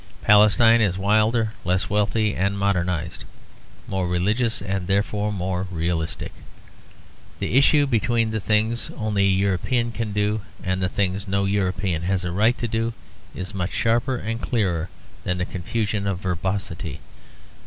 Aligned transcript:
Palestine 0.23 0.81
is 0.81 0.97
wilder, 0.97 1.53
less 1.63 1.87
wealthy 1.87 2.33
and 2.35 2.57
modernised, 2.57 3.23
more 3.87 4.07
religious 4.07 4.59
and 4.59 4.87
therefore 4.87 5.31
more 5.31 5.67
realistic. 5.69 6.31
The 7.37 7.53
issue 7.55 7.85
between 7.85 8.31
the 8.31 8.39
things 8.39 8.89
only 8.97 9.27
a 9.27 9.31
European 9.31 9.91
can 9.91 10.11
do, 10.11 10.41
and 10.63 10.81
the 10.81 10.89
things 10.89 11.27
no 11.27 11.45
European 11.45 12.01
has 12.01 12.23
the 12.23 12.31
right 12.31 12.57
to 12.57 12.67
do, 12.67 12.93
is 13.35 13.53
much 13.53 13.73
sharper 13.73 14.15
and 14.17 14.41
clearer 14.41 14.89
than 15.23 15.37
the 15.37 15.45
confusions 15.45 16.07
of 16.07 16.17
verbosity. 16.17 16.99